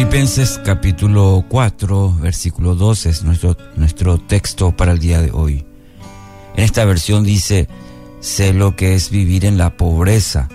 [0.00, 5.66] Filipenses capítulo 4, versículo 12 es nuestro, nuestro texto para el día de hoy.
[6.56, 7.68] En esta versión dice,
[8.20, 10.48] sé lo que es vivir en la pobreza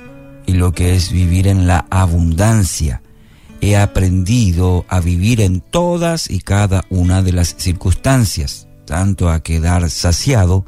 [0.48, 3.04] y lo que es vivir en la abundancia.
[3.62, 9.92] He aprendido a vivir en todas y cada una de las circunstancias, tanto a quedar
[9.92, 10.66] saciado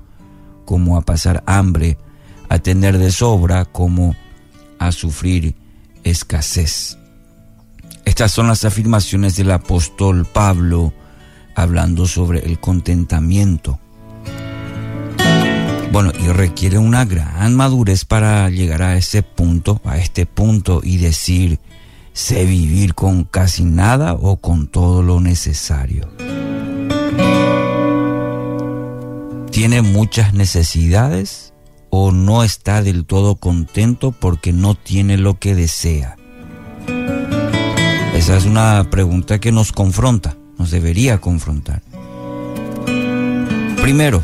[0.66, 1.98] como a pasar hambre,
[2.48, 4.16] a tener de sobra como
[4.78, 5.56] a sufrir
[6.04, 7.00] escasez.
[8.08, 10.94] Estas son las afirmaciones del apóstol Pablo
[11.56, 13.80] hablando sobre el contentamiento.
[15.92, 21.00] Bueno, y requiere una gran madurez para llegar a ese punto, a este punto y
[21.00, 21.60] decir,
[22.14, 26.08] sé vivir con casi nada o con todo lo necesario.
[29.52, 31.54] ¿Tiene muchas necesidades
[31.90, 36.17] o no está del todo contento porque no tiene lo que desea?
[38.28, 41.82] Esa es una pregunta que nos confronta, nos debería confrontar.
[43.82, 44.22] Primero,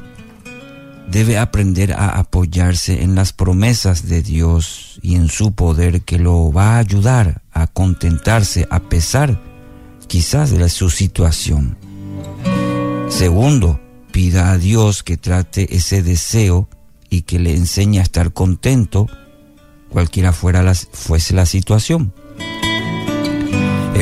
[1.08, 6.52] debe aprender a apoyarse en las promesas de Dios y en su poder que lo
[6.52, 9.40] va a ayudar a contentarse a pesar
[10.08, 11.78] quizás de su situación.
[13.08, 13.80] Segundo,
[14.12, 16.68] pida a Dios que trate ese deseo
[17.10, 19.08] y que le enseñe a estar contento
[19.90, 22.12] cualquiera fuera fuese la situación.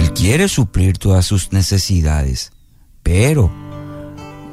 [0.02, 2.52] Él quiere suplir todas sus necesidades,
[3.04, 3.52] pero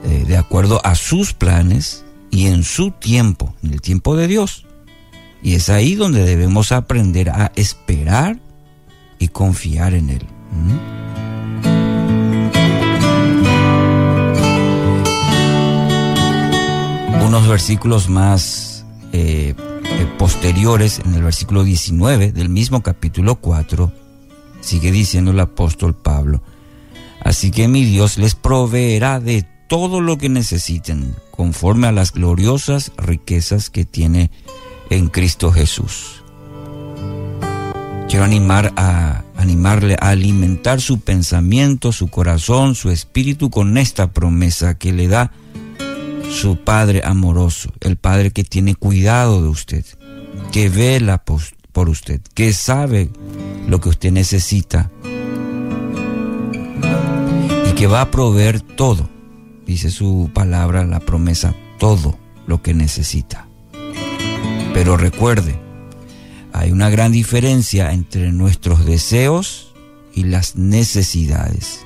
[0.05, 4.67] eh, de acuerdo a sus planes y en su tiempo, en el tiempo de Dios.
[5.43, 8.39] Y es ahí donde debemos aprender a esperar
[9.19, 10.27] y confiar en Él.
[17.27, 24.08] Unos versículos más eh, eh, posteriores, en el versículo 19 del mismo capítulo 4,
[24.69, 26.43] Sigue diciendo el apóstol Pablo.
[27.23, 32.93] Así que mi Dios les proveerá de todo lo que necesiten, conforme a las gloriosas
[32.99, 34.31] riquezas que tiene
[34.91, 36.23] en Cristo Jesús.
[38.11, 44.77] Quiero animar a animarle a alimentar su pensamiento, su corazón, su espíritu con esta promesa
[44.77, 45.33] que le da
[46.31, 49.87] su Padre amoroso, el Padre que tiene cuidado de usted,
[50.53, 51.41] que vela por
[51.87, 53.11] usted, que sabe
[53.69, 54.91] lo que usted necesita
[57.69, 59.09] y que va a proveer todo,
[59.67, 63.47] dice su palabra, la promesa, todo lo que necesita.
[64.73, 65.61] Pero recuerde,
[66.53, 69.75] hay una gran diferencia entre nuestros deseos
[70.15, 71.85] y las necesidades.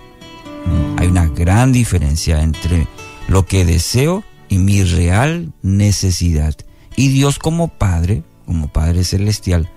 [0.96, 2.86] Hay una gran diferencia entre
[3.28, 6.54] lo que deseo y mi real necesidad.
[6.96, 9.70] Y Dios como Padre, como Padre Celestial,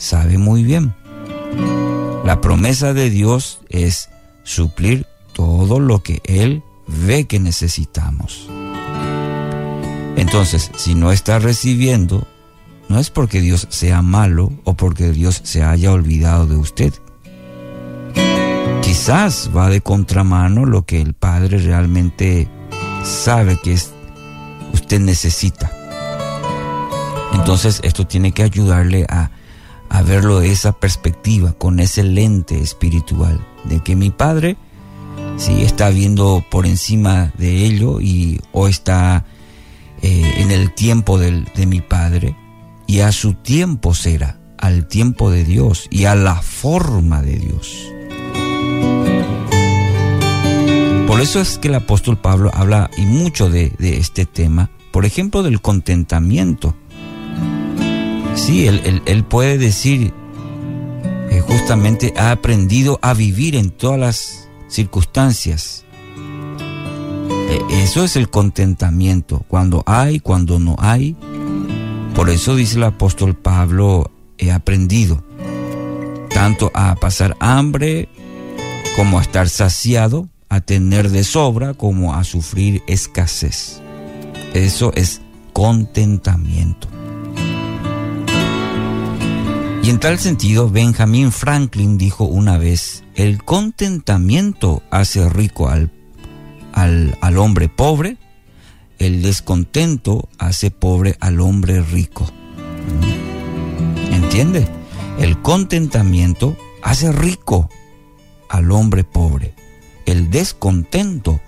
[0.00, 0.94] sabe muy bien.
[2.24, 4.08] La promesa de Dios es
[4.42, 8.48] suplir todo lo que Él ve que necesitamos.
[10.16, 12.26] Entonces, si no está recibiendo,
[12.88, 16.92] no es porque Dios sea malo o porque Dios se haya olvidado de usted.
[18.82, 22.48] Quizás va de contramano lo que el Padre realmente
[23.04, 23.76] sabe que
[24.72, 25.70] usted necesita.
[27.32, 29.30] Entonces esto tiene que ayudarle a
[29.90, 34.56] a verlo de esa perspectiva, con ese lente espiritual, de que mi Padre
[35.36, 39.26] sí está viendo por encima de ello y o está
[40.00, 42.36] eh, en el tiempo de mi Padre
[42.86, 47.86] y a su tiempo será, al tiempo de Dios y a la forma de Dios.
[51.06, 55.04] Por eso es que el apóstol Pablo habla y mucho de, de este tema, por
[55.04, 56.76] ejemplo, del contentamiento
[58.40, 60.14] Sí, él, puede decir,
[61.30, 65.84] eh, justamente ha aprendido a vivir en todas las circunstancias.
[67.50, 71.16] E, eso es el contentamiento, cuando hay, cuando no hay.
[72.14, 75.22] Por eso dice el apóstol Pablo, he aprendido
[76.30, 78.08] tanto a pasar hambre
[78.96, 83.82] como a estar saciado, a tener de sobra como a sufrir escasez.
[84.54, 85.20] Eso es
[85.52, 86.88] contentamiento.
[89.82, 95.90] Y en tal sentido, Benjamin Franklin dijo una vez, el contentamiento hace rico al,
[96.72, 98.18] al, hombre pobre,
[98.98, 102.30] el descontento hace pobre al hombre rico.
[104.12, 104.68] ¿Entiende?
[105.18, 107.70] El contentamiento hace rico
[108.50, 109.54] al hombre pobre.
[110.04, 111.40] El descontento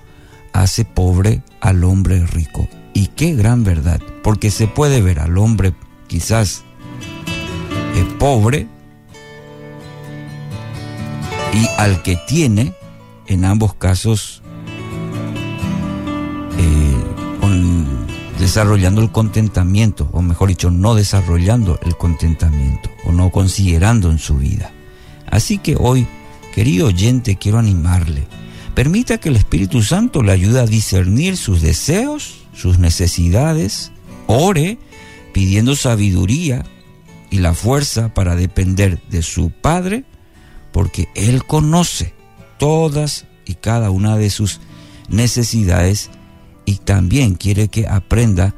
[0.54, 2.66] hace pobre al hombre rico.
[2.94, 5.74] Y qué gran verdad, porque se puede ver al hombre
[6.06, 6.64] quizás
[8.04, 8.66] pobre
[11.52, 12.74] y al que tiene,
[13.26, 14.42] en ambos casos,
[16.58, 16.92] eh,
[18.38, 24.36] desarrollando el contentamiento, o mejor dicho, no desarrollando el contentamiento, o no considerando en su
[24.36, 24.72] vida.
[25.30, 26.08] Así que hoy,
[26.52, 28.26] querido oyente, quiero animarle.
[28.74, 33.92] Permita que el Espíritu Santo le ayude a discernir sus deseos, sus necesidades,
[34.26, 34.78] ore
[35.32, 36.64] pidiendo sabiduría
[37.32, 40.04] y la fuerza para depender de su Padre,
[40.70, 42.14] porque Él conoce
[42.58, 44.60] todas y cada una de sus
[45.08, 46.10] necesidades
[46.66, 48.54] y también quiere que aprenda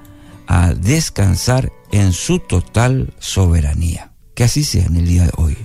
[0.49, 4.13] a descansar en su total soberanía.
[4.35, 5.57] Que así sea en el día de hoy.